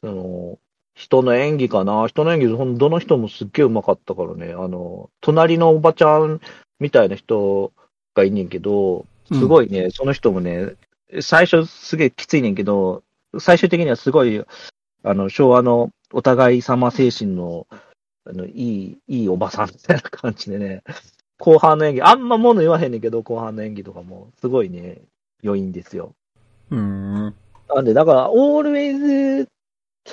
[0.00, 0.58] その、
[0.98, 2.08] 人の演技かな？
[2.08, 4.52] 人の演技、ほんどの人もすっげえ上手かったからね。
[4.52, 6.40] あの、隣のおばちゃん
[6.80, 7.72] みたいな人
[8.16, 10.74] がいんねんけど、すごいね、その人もね、
[11.20, 13.04] 最初すげえきついねんけど、
[13.38, 14.44] 最終的にはすごい、
[15.04, 17.68] あの、昭和のお互い様精神の、
[18.26, 20.82] あの、いい、いいおばさんみたいな感じでね、
[21.38, 24.98] 後半の演技、あんま物言わへんねんけど、後半の演技とかも、すごいね、
[25.42, 26.12] 良いんですよ。
[26.70, 27.34] うん。
[27.72, 29.48] なんで、だから、オールウェイズ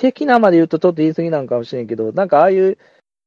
[0.00, 2.78] 的なまで言うとちょっと言い過ぎなんかもしれんけど、なんかああいう、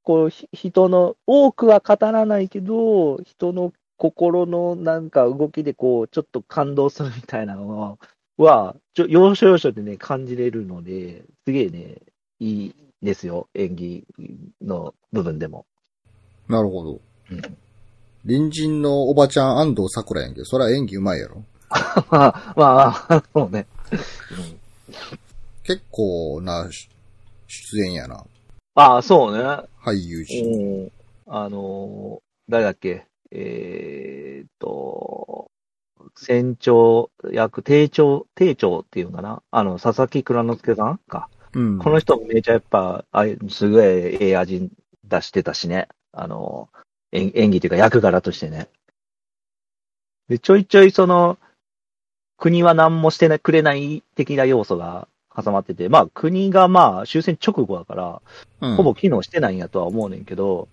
[0.03, 7.97] こう、ひ人の、多くは語らないけど、人の心のなんか動きでこう、ちょっと感動するみたいなのは、
[8.37, 11.97] は、ちょ、要所要所でね、感じれるので、すげえね、
[12.39, 14.05] いいですよ、演技
[14.61, 15.65] の部分でも。
[16.47, 16.99] なるほど。
[17.31, 17.41] うん
[18.25, 21.43] 隣人のおばちゃん安藤桜やんけど、そりゃ演技うまいやろ。
[22.11, 23.65] まあ、まあ、そうね。
[25.69, 26.89] 結構なし
[27.45, 28.25] 出演やな。
[28.73, 29.43] ああ、そうね。
[29.85, 30.45] 俳優陣。
[30.45, 30.91] うん
[31.27, 33.05] あのー誰だっけ？
[33.29, 35.51] えーっと、
[36.15, 39.43] 船長役、艇長、艇長っていうのかな？
[39.51, 41.29] あの、佐々木蔵之介さんか。
[41.53, 41.77] うん。
[41.77, 44.71] この人めちゃやっぱ、あいすごいええ味
[45.03, 45.87] 出してたしね。
[46.13, 46.69] あの、
[47.11, 48.69] 演演技というか役柄としてね。
[50.29, 51.37] で、ちょいちょいその、
[52.37, 58.21] 国は何もしてなくれない的な要素が挟まってて、まあ国がまあ終戦直後だから、
[58.61, 60.67] うんほぼ機能してないんやとは思うねんけど、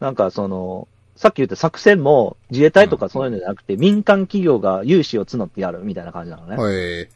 [0.00, 6.56] なんかその、さっき言った作戦も自衛隊とかそういうのじゃなくて、民間企業が融資を募ってやるみたいな感じなのね。
[6.56, 7.08] はい。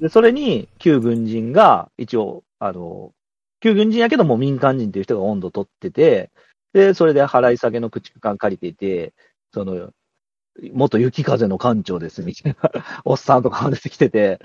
[0.00, 3.12] で、それに旧軍人が一応、あの、
[3.60, 6.30] 旧軍人やけども民間人っていう人が温度取ってて、
[6.72, 9.12] で、それで払い下げの駆逐艦借りていて、
[9.52, 9.90] その、
[10.72, 14.38] 元雪風の艦長ですみたいなおっさんとかが出てきてて、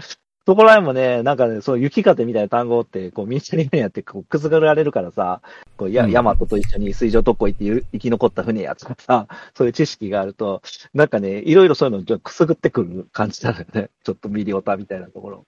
[0.48, 5.42] そこら辺もね、なんかね、そう雪風みたいな単語って、こう、ミニチュアリメやって、こう、くすぐられるからさ、
[5.76, 9.28] こう、や、うんヤマトと一緒に水上特攻行ってゆ生き残った船やとかさ、
[9.58, 10.62] そういう知識があると、
[10.94, 13.90] なんかね、いろいろそういうのくすぐってくる感じなのよね。
[14.04, 15.46] ちょっとミリオタみたいなところ。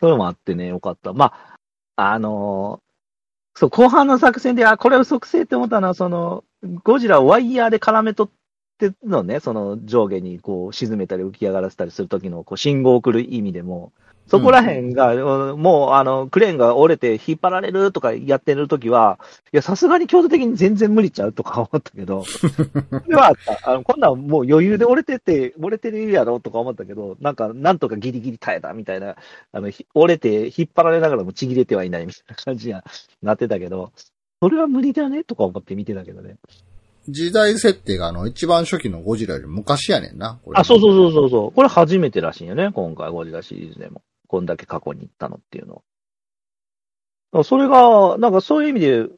[0.00, 1.12] そういうのもあってね、よかった。
[1.12, 1.26] ま
[1.96, 2.92] あ、あのー
[3.54, 6.42] そう、後半の作戦で、あ、これ嘘くせえって思ったのは、その、
[6.82, 8.30] ゴジラをワイヤーで絡めとっ
[8.90, 13.92] てのね、その上下にこう沈めたり浮き上がらせたりするときのこう信号を送る意味でも、
[14.26, 15.14] そこら辺が、
[15.52, 19.18] うんもうあの、クレーンが折れて引っ張られるとかやってるときは、
[19.52, 22.46] いや、さすがに強度的に全然無理ちゃうとか思ったけど、そ
[23.08, 23.70] れはあった。
[23.70, 29.16] あの、こんなんもう余裕で折れてて、折れてるやろとか思ったけど、なんか、なんとかギリギリ耐えたみたいな、
[29.52, 32.84] あの、ひ折れて引っ張られながらもちぎれてはいないみたいな感じには
[33.22, 33.92] なってたけど、
[34.40, 36.36] それは無理だねとか思って見てたけどね。
[37.08, 40.40] 時代設定があの、一番初期のゴジラより昔やねんな。
[40.54, 41.52] あ、そうそうそうそうそう。
[41.52, 44.02] これ初めてらしいよね、今回ゴジラシリーズでも。
[44.28, 45.82] こんだけ過去に行ったのっていうの
[47.32, 47.44] は。
[47.44, 49.08] それが、なんかそういう意味で、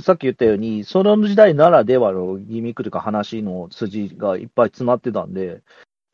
[0.00, 5.62] さっき言ったように、その時代ならではのギミックというか話の筋がいっぱい詰まってたんで、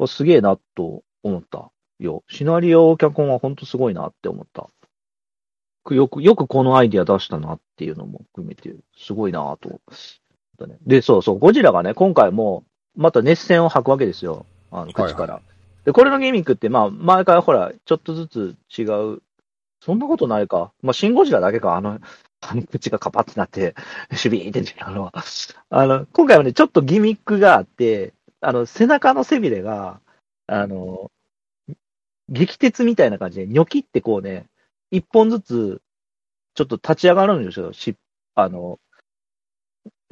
[0.06, 2.24] すげえなと思ったよ。
[2.28, 4.68] シナリオ脚本は本当すごいなって思った。
[5.94, 9.80] よく、よくこのアイディア出したなっていうのも含めて、すごいなと
[10.66, 10.76] ね。
[10.86, 12.64] で、そうそう、ゴジラがね、今回も、
[12.96, 14.46] また熱戦を吐くわけですよ。
[14.70, 15.40] あの、口から。
[15.84, 18.82] で、これのギミックって、まあ、前からほら、ちょっとずつ違
[19.14, 19.22] う。
[19.80, 20.72] そんなことないか。
[20.82, 21.98] まあ、シンゴジラだけか、あの、
[22.40, 23.74] あの口がカパってなって、
[24.14, 25.12] シュビーって出てるのは。
[25.70, 30.00] あの、今回はね、ちょっとギミックがあって、あの、背中の背びれが、
[30.46, 31.10] あの、
[32.28, 34.46] 激鉄みたいな感じで、ニョキってこうね、
[34.90, 35.82] 一本ずつ、
[36.54, 37.72] ちょっと立ち上がるんですよ。
[37.72, 37.96] し、
[38.34, 38.78] あの、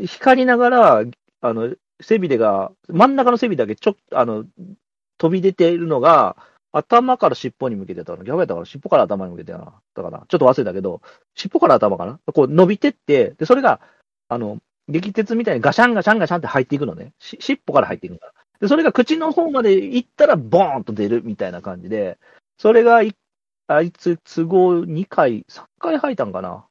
[0.07, 1.05] 光りながら、
[1.41, 4.45] あの、背びれが、真ん中の背びれだけちょっと、あの、
[5.19, 6.37] 飛び出ているのが、
[6.73, 8.23] 頭から尻尾に向けてたの。
[8.25, 9.81] 逆やったから尻尾から頭に向けてたな。
[9.95, 11.03] だから、ちょっと忘れたけど、
[11.35, 13.81] 尻尾から頭かなこう伸びてって、で、それが、
[14.29, 14.59] あの、
[14.89, 17.13] 激鉄みたいにガシャンガシャンガシャンって入っていくのね。
[17.19, 18.33] し尻尾から入っていくから。
[18.61, 22.19] で、それが口の方まで行ったら、ボーンと出るみたいな感じで、
[22.59, 23.15] それがい、
[23.67, 26.67] あいつ都合2回、3回吐いたんかな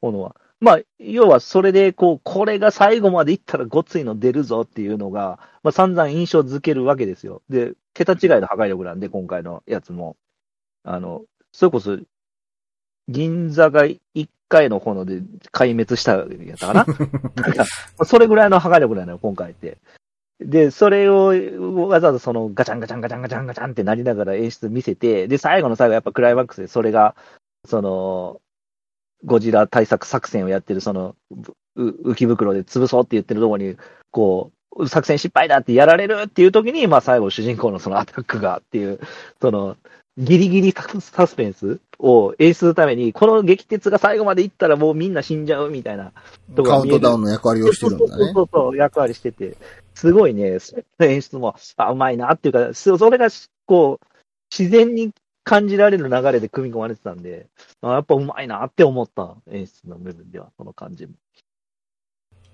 [0.00, 0.36] 炎は。
[0.60, 7.42] まあ、要はそれで、こう、これが最後までいったらごついの出るぞっていうのが、まあ散々印象づけるわけですよ。
[7.50, 10.16] で、桁違いの破壊力なんで、今回のやつも。
[10.82, 11.98] あの、それこそ、
[13.08, 13.98] 銀座が1
[14.48, 16.86] 回の炎で壊滅したやったかな
[17.42, 17.64] なんか、
[18.04, 19.78] それぐらいの破壊力なのよ、今回って。
[20.40, 21.32] で、それを
[21.88, 27.14] わざわざそのガチャンガチャンガチャンガチャンガチャンってなりながら演出見せて、で、最後の最後やっぱクライマックスでそれが、
[27.64, 28.40] その、
[29.24, 31.14] ゴジラ対策作戦をやってるその、
[31.76, 33.76] う浮き袋で潰そうって言ってるところに、
[34.10, 39.00] こう、作戦失敗だってやられるっていう時に、まあ最後主人公のそのアタックがっていう、
[39.40, 39.76] その、
[40.18, 46.12] ギリギリサスペンスを演出するために、この激鉄が最後までいったらもうみんな死んじゃうみたいな
[46.54, 46.88] とこカウン。
[46.88, 48.32] トダウンの役割をしてるんだそうね。
[48.34, 49.56] そうそう、役割してて、
[49.94, 50.58] すごいね、
[51.00, 53.28] 演出も、あ、うまいなっていうか、そそれが、
[53.66, 54.06] こう、
[54.56, 55.12] 自然に
[55.46, 57.46] 感じられる流れで組み込まれてたんで、
[57.80, 61.12] あやっぱうまいなって思った演出の部分では、その感じも。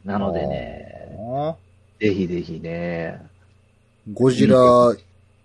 [0.05, 1.57] なのでね、あ
[1.98, 4.59] ぜひぜひね、ーゴジラ、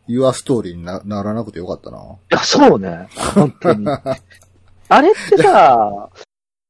[0.07, 1.99] ユアストーリーになならなくてよかったな。
[1.99, 3.07] いや、そうね。
[3.33, 3.87] 本当に。
[4.89, 6.09] あれってさ、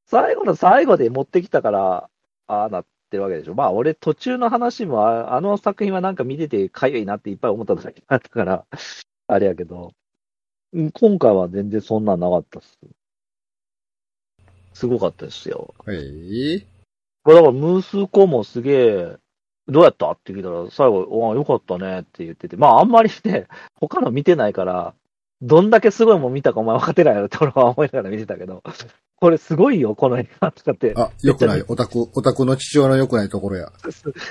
[0.05, 2.09] 最後の最後で持ってきたから、
[2.45, 3.55] ああなってるわけでしょ。
[3.55, 8.65] まあ、俺途中の話も、ああの作品はなんか見ててかゆいなっていっぱい思っただけだったから、
[9.25, 9.91] あれやけど、うん
[10.73, 12.77] 今回は全然そんなんなかったっす。
[14.73, 15.73] すごかったですよ。
[15.87, 15.93] へ
[16.55, 16.67] え。
[17.23, 19.17] これだから、息子もすげえ、
[19.67, 20.11] どうやった？
[20.11, 24.93] って聞いたら、最後、およかったねって言ってて、まあ、あんまりね、他の見てないから、
[25.41, 28.63] どんだけすごいもん見たかお前分かってないやろって俺は思いながら見てたけど、
[29.19, 30.93] これすごいよ、この映画とかって。
[30.95, 31.63] あ、よくない。
[31.67, 33.71] オタク、オタクの父親の良くないところや。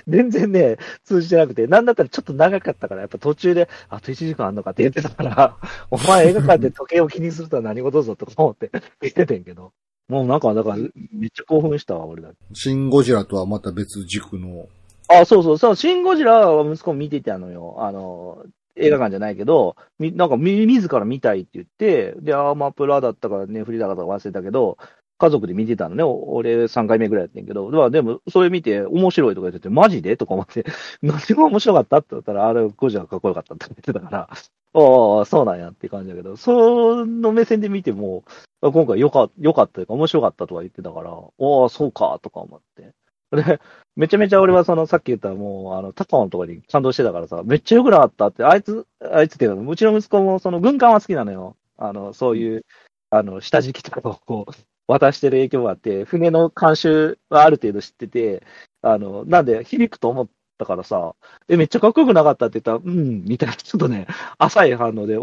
[0.06, 5.56] 全然ね、通じてなくて、なんだったらちょっと長かったから、やっぱ途中で、あと1時間あんのかって言ってたから、
[5.90, 9.72] お前映画館で時計を気にするとは何事ぞとか思って言っててんけど、
[10.08, 12.36] もうなんか、だから、めっちゃ興奮したわ、俺だけ。
[12.54, 14.68] シン・ゴジラとはまた別軸の。
[15.08, 17.76] あ、そうそう、そう、シン・ゴジラは息子も見てたのよ。
[17.80, 18.38] あの、
[18.76, 24.78] 映画館じゃないけど、みなんかみ、自ら見たいって言って、で、アーマープラだったかネフリだかとか忘れたけど、
[25.18, 26.02] 家族で見てたのね。
[26.04, 30.16] 俺3回目ぐらいやってんけど、まあでも、それ見て面白いとか言ってて、マジで？
[30.18, 30.64] とか思って、
[31.02, 38.24] 何が面白かったって言ったら、あれ、ゴジラかっこよかったって言ってたから、ああ、そうなんやって感じだけど、その目線で見ても、
[38.60, 42.92] 今回よかよかったというか、面白かったとか言ってたから、ああ、そうか、とか思って。
[43.32, 43.60] で、
[43.96, 51.56] めちゃめちゃ俺はその、さっき言ったもう、あの、高尾のところに感動してたからさ、めっちゃ良くなかったって、あいつ、あいつっていうか、うちの息子もその軍艦は好きなのよ。
[51.78, 52.64] あの、そういう、
[53.10, 54.52] あの、下敷きとかをこう、
[54.86, 58.44] 渡してる影響があって、船の監修はある程度知ってて、
[58.82, 61.14] あの、なんで響くと思ったからさ、
[61.48, 64.06] え、めっちゃかっこよくなかったって言ったら、うん、みたいな、ちょっとね、
[64.38, 65.18] 浅い反応で、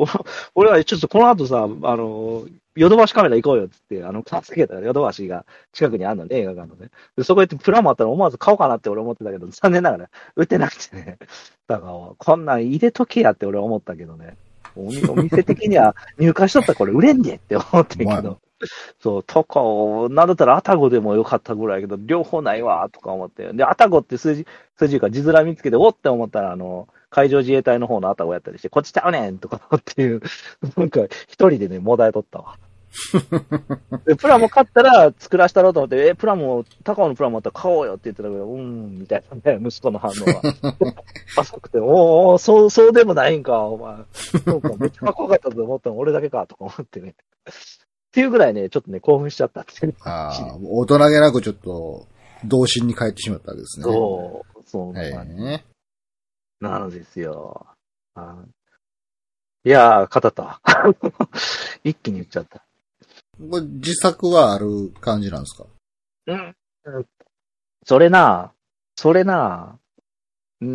[0.55, 6.89] 俺はちょっとこの後さ、あの、ヨドバシカメラ行こうよっつって、あの、助けたらヨドバシが近くにあるのね、映画館のね。
[7.15, 11.17] で、そこ行ってプラモあったら思わず買おうかなって俺思ってたけど、 残念ながら売ってなくてね。
[11.67, 14.37] だから、こんなん入れとけやって俺は思ったけどね。
[14.75, 18.39] お店的には入荷しとったらこれ売れんでって思ってんけまど。
[18.99, 23.51] そう、とかを、なんだったらアタゴでもよかったぐらいやけど、両方ないわ、とか思って。
[23.53, 30.21] で、アタゴって数字、数字か字面見つけて、おって思ったら、あの、海上自衛隊の方のアタゴやったりして、こっちちゃうねんとかっていう、
[30.77, 32.57] なんか、一人でね、もだえとったわ。
[34.05, 40.41] で、プラモ買ったら作らしたろうと思って、え、プラモ、高尾のプラモあったら買おうよって言ってたけど、うーん、みたいなね、息子の反応は。
[41.37, 43.97] 浅くて、おーおーそう、そうでもないんか、お前。
[44.45, 47.15] そうか、めっちゃかっこよかったと思ったの俺だけか、とか思ってね。
[47.49, 47.53] っ
[48.11, 49.95] ていうぐらいね、ちょっとね、興奮しちゃったっていう。
[50.01, 52.07] ああ、大人げなくちょっと、
[52.45, 53.85] 童心に帰ってしまったわけですね。
[53.85, 55.65] そう、そうはいなんね
[56.59, 57.65] なのですよ。
[58.15, 58.37] あ
[59.65, 60.61] いやー、語ったわ。
[61.83, 62.65] 一気に言っちゃった。
[63.37, 65.65] これ自作はある感じなんですか？
[66.27, 66.55] うん。
[67.85, 68.53] それな、
[68.95, 69.77] それな、
[70.61, 70.67] うー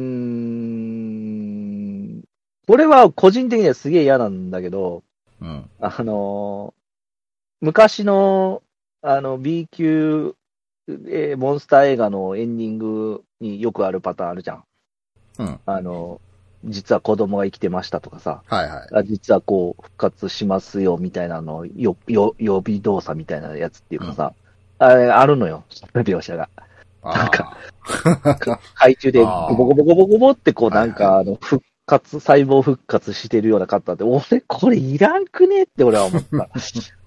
[2.19, 2.23] ん、
[2.67, 5.03] これは個人的にはすげえ嫌なんだけど、
[5.41, 5.71] うん。
[5.81, 6.75] あの、
[7.61, 8.63] 昔の、
[9.03, 10.35] あの、B 級、
[10.89, 14.65] えーモンスター映画のエンディングによくあるパターンあるじゃん。
[15.39, 15.61] うん。
[15.67, 16.21] あの、
[16.65, 18.89] 実は子供が生きてましたとかさ、はいはい。
[18.93, 24.33] あ実はこう、復活しますよみたいなの、よ、よ、予備動作みたいなやつっていうかさ、
[24.79, 26.49] あれ、あるのよ、描写が。
[27.03, 27.57] なんか
[28.75, 36.49] 海中でゴボゴボゴボゴボってこう、なんか、あの、復活、細胞復活してるような方って、俺、これいらんくねって俺は思った。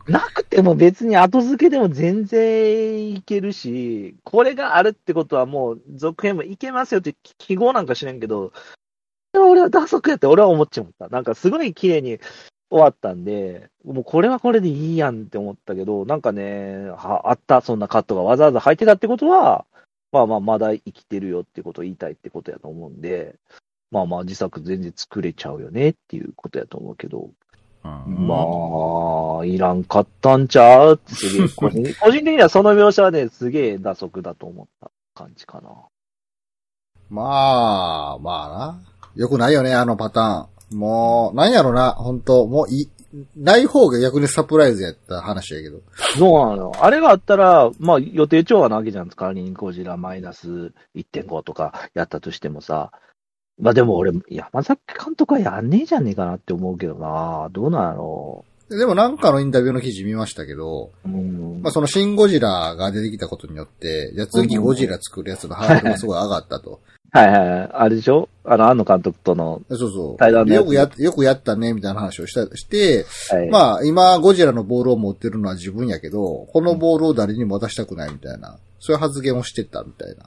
[0.07, 8.51] なくても別に後付けでも全然いけるし、これがあるってことはもう続編もいけますよって記号なんか知らんけど、
[9.39, 11.07] 俺は打足やって俺は思っちゃった。
[11.07, 12.19] なんかすごい綺麗に
[12.69, 19.65] 終わったんで、もうこれはこれでいいやんって思ったけど、なんかね、はあった、そんなカットがわざわざ入ってたってことは、
[20.11, 23.35] まあまあまだ生きてるよってことを言いたいってことやと思うんで、
[23.91, 27.29] まあまあ自作全然作れちゃうよねっていうことやと思うけど、
[27.83, 35.71] うんまあ、いらんかったんちゃうってすげえ、個人個人的にはその描写はね、すげえ打足だと思った感じかな。
[37.09, 38.81] まあ、まあな。
[39.15, 40.77] よくないよね、あのパターン。
[40.77, 42.89] もう、なんやろな、本当もうい、
[43.35, 45.81] ない方が逆にサプライズやった話やけど。
[46.17, 49.09] そうなのあれがあったら、まあ予定調和なわけじゃん。
[49.09, 52.91] 仮にゴジラマイナス1.5とかやったとしてもさ。
[53.59, 57.49] まあでも俺、山崎監督はやんねえじゃねえかなって思うけどな。
[57.51, 58.45] どうなんやろ
[58.77, 61.07] でもなんかのインタビューの記事見ましたけど、う。
[61.07, 61.61] うん。
[61.61, 66.79] まあそのシンゴジラが出てきたことによって、じゃあ次ゴジラ作るやつのハードルがすごい上がったと。
[67.13, 67.69] はいはいはい。
[67.73, 68.29] あれでしょ？
[68.45, 70.17] あの、庵野監督との、そうそう。
[70.17, 80.23] 対談のやつよくや、よくやったね、みたいな話をした、して、はい、まあ今ゴジラのボールを持ってるのは自分やけど、このボールを誰にも渡したくないみたいな、そういう発言をしてたみたいな。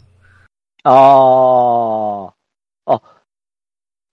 [0.84, 2.32] あ
[2.86, 3.02] あ、あ、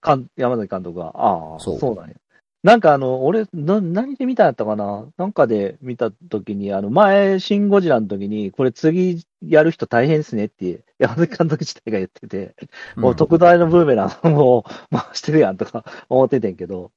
[0.00, 2.14] かん、山崎監督が、ああ、そそううなんや。
[2.62, 5.08] なんかあの、俺、な、何で見たんやったかな？
[5.16, 12.54] なんかで見たときに、あの、前、シン・ゴジラの時に、これ次やる人大変ですねって、山崎監督自体が言ってて、
[12.94, 16.92] もう特大のブーメランを回してるやんとか思っててんけど、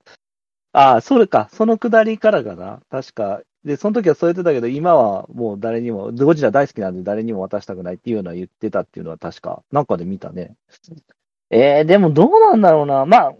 [0.71, 3.41] ああ、それか、そのくだりからかな確か。
[3.63, 10.55] で、その時はそう言ってたけど、今はもう誰にも、ゴジラ大好きなんで誰にも渡したくないっていうのは言ってたっていうのは確か、なんかで見たね。
[11.49, 13.05] えー、でもどうなんだろうな。
[13.05, 13.33] まあ、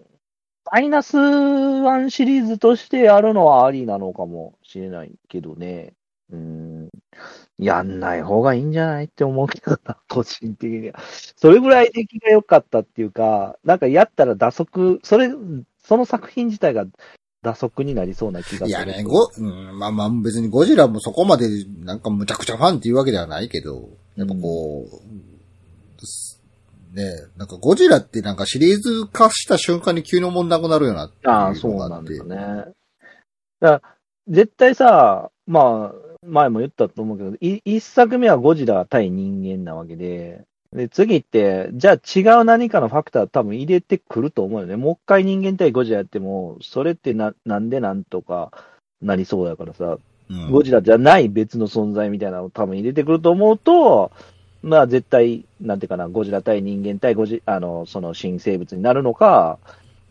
[0.72, 5.94] マイナスワンシリーズとしてやるのはありなのかもしれないけどね。
[6.32, 6.90] うん。
[7.58, 11.00] やんない方がいいんじゃないって思うけどな、個人的には。
[11.38, 15.30] それぐらい出来が良かったっていうか、なんかやったら打足、それ、
[15.84, 16.86] その作品自体が
[17.44, 18.70] 打足になりそうな気がする。
[18.70, 21.48] いやね、ご、うん、まあまあ別にゴジラもそこまで
[21.80, 24.86] なんかむちゃくちゃファンっていうわけではないけど、やっぱこ
[26.02, 26.35] う、す
[26.96, 32.12] ねなんかゴジラってなんかシリーズ化した瞬間に急に思んなくなるよなってああ、そうなんだ。
[32.12, 32.18] ね。
[33.60, 33.82] だから
[34.28, 44.76] 絶対さ、まあ、前も言ったと思うけど、い一作目はゴジラ対人間なわけで、で、次って、じゃあ違う何かのファクター多分入れてくると思うよね。
[44.76, 48.52] もう一回人間対ゴジラやっても、それってな、なんでなんとか
[49.02, 49.98] なりそうだからさ、
[50.30, 54.12] うんゴジラじゃない別の存在みたいなのを多分入れてくると思うと、
[54.66, 59.60] まあ絶対、なんていうかな、ゴジラ対人間対ゴジ、あの、その新生物になるのか、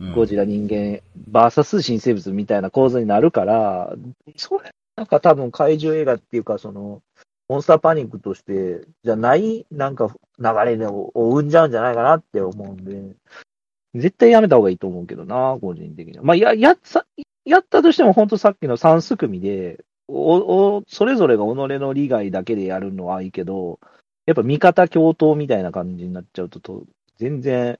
[0.01, 3.95] うんゴジラ人間バーサス新生物みたいな構図になるから、
[4.37, 7.01] それ、なんか多分怪獣映画っていうか、その、
[7.49, 13.15] モンスターパニックとして、じゃない、なんか流れでを生んじゃうんじゃないかなって思うんで、
[13.95, 16.25] 絶対やめた方がいいと思うけどな、個人的には。
[16.25, 17.07] まあ、や、やっさ、
[17.45, 23.79] やったとしても本当さっきの三すくみで、お、お、それぞれが己の利害だけでやるのはいいけど、
[24.27, 26.85] やっぱ味方共闘みたいな感じになっちゃうと、と
[27.19, 27.79] 全然、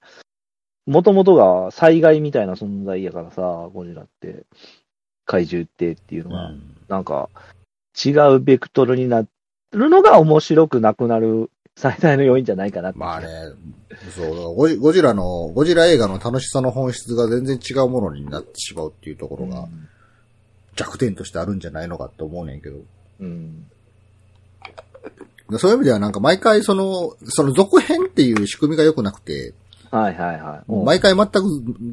[0.87, 4.45] もともとが災害みたいな存在やからさ、ゴジラって、
[5.25, 7.31] 怪獣ってっていうのが、うんなんか、
[8.05, 9.25] 違うベクトルにな
[9.73, 12.99] るのが面白くなくなる最大の要因じゃないかなって。
[12.99, 13.27] まあね、
[14.15, 19.67] そう、ゴジゴジラの、ゴジラ映画の楽しさの本質が全然違うものになってしまうっていうところが
[20.77, 22.79] 弱点としてあるんじゃないのかって思うねんけど。
[23.21, 23.67] うん。
[25.59, 29.55] そういう意味ではなんか毎回その、その続編っていう仕組みが良くなくて、
[29.91, 30.85] はいはいはい。
[30.85, 31.43] 毎回全く、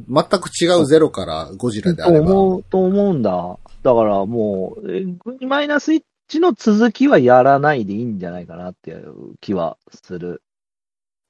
[0.08, 2.32] 全く違うゼロからゴジラであとれば。
[2.32, 3.58] 思う、と思うんだ。
[3.84, 10.42] だからもう、えマイナス1の続きはやらないでいいんじゃないかなっていう気はする。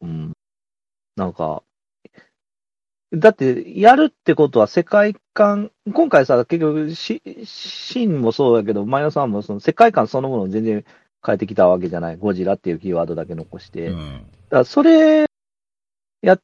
[0.01, 0.33] うん。
[1.17, 1.63] なんか、
[3.13, 10.87] だって、やるってことは世界観、今回さ、結局し、シーンもそうだけど、マイナス1もその世界観そのものを全然
[11.25, 12.17] 変えてきたわけじゃない。
[12.17, 13.89] ゴジラっていうキーワードだけ残して。
[13.89, 14.27] うん。
[14.51, 15.27] らそれ、
[16.23, 16.41] やっ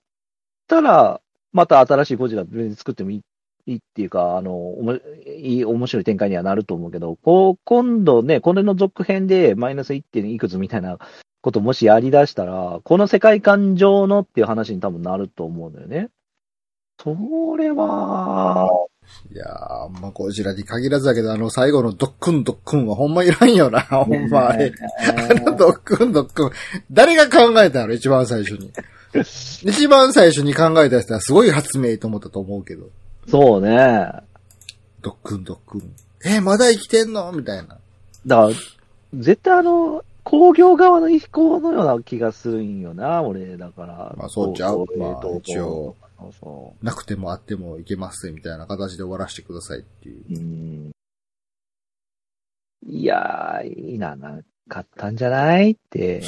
[0.66, 1.20] たら、
[1.52, 3.20] また新しいゴジラ別に作ってもいい
[3.68, 4.94] いいっていうか、あの、おも
[5.26, 10.02] いい、面白い展開にはなると思うけど、こう、今度ね、これの続編でマイナス 1.
[10.10, 10.98] 点いくつみたいな
[11.42, 16.08] こともしやり出したら、この世界観上のっていう話に多分なると思うんだよね。
[16.98, 17.14] そ
[17.58, 18.70] れは、
[19.32, 24.72] いやー、まあ、ゴジラに限らずだけど、あの最後のドックンドックンはほんまいらんよな、 ほんまあれ。
[25.00, 26.50] あのドックンドックン。
[26.90, 28.72] 誰が考えたの一番最初に。
[29.64, 32.88] 一番最初に考えた人はすごい発明と思ったと思うけど。
[33.28, 34.10] そうね。
[35.02, 35.92] ドックンドックン。
[36.24, 37.30] えーまだ生きてんの？
[37.32, 37.78] みたいな。
[38.26, 38.50] だから、
[39.14, 44.14] 絶対あの、工業側の意向のような気がするんよな、俺、だから。
[44.14, 45.96] まあそうちゃうまあ一応。
[46.18, 50.24] そうそなくてもあってもいけますみたいな形で終わらせてくださいっていう。
[50.28, 50.34] う。
[50.34, 50.90] うん。
[52.86, 56.22] いやー、いいな、なかったんじゃないって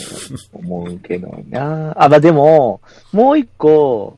[0.55, 1.93] 思うけどな。
[2.03, 2.81] あ、まあでも、
[3.13, 4.15] もう一個、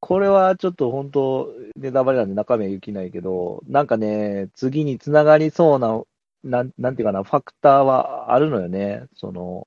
[0.00, 6.00] これはちょっと本当、ネタバレなんで中身は言きないけど、なんかね、次につながりそうな、
[6.42, 9.04] なん、なんていうかな、ファクターはあるのよね。
[9.14, 9.66] その、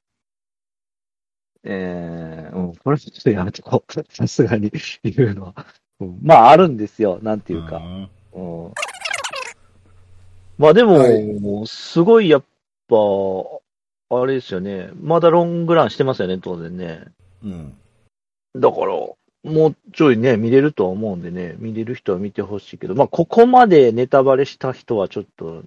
[1.63, 3.93] えー、うん、これちょっとやめてこう。
[4.09, 4.71] さすがに
[5.03, 5.65] 言うのは。
[5.99, 7.19] うんまあ、あるんですよ。
[7.21, 7.77] なんていうか。
[7.77, 8.71] んうん。
[10.57, 12.43] まあでも、はいすごいやっ
[12.89, 12.95] ぱ、
[14.09, 14.89] あれですよね。
[14.99, 17.05] まだロングランしてますよね、当然ね。
[17.43, 17.77] うん。
[18.55, 18.95] だから、
[19.43, 25.63] もうちょいね、見れるとは思うんでね、見れる人は見てほしいけど、まあ、ここまでネタバレした人はちょっと、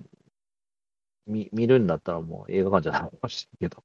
[1.27, 3.83] 見、見るんだったらもう映画館じゃないかもしれんけど。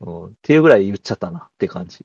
[0.00, 2.04] うん、っていうぐらい言っちゃったなって感じ。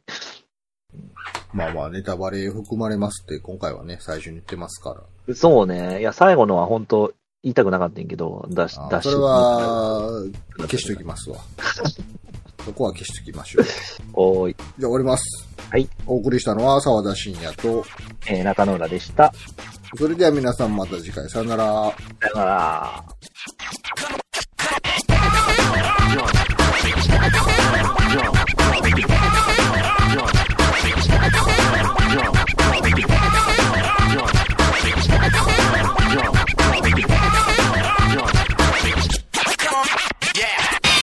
[1.54, 4.94] まあまあ、ネタバレ含まれますって今回はね、最初に言ってますか
[5.28, 5.36] ら。
[5.36, 6.00] そうね。
[6.00, 8.80] いや、最後のは本当言いたくなかったんやけど、出し、出し。
[8.96, 10.24] あそれは、
[10.60, 11.40] 消しときますわ。
[12.66, 13.66] そこは消しときましょう。
[14.14, 14.56] おーい。
[14.56, 15.48] じゃあ終わります。
[15.70, 15.90] はい。
[16.06, 17.84] お送りしたのは沢田信也と、
[18.28, 19.34] えー中野浦でした。
[19.98, 21.66] それでは皆さんまた次回さよなら。
[22.22, 23.06] さよなら。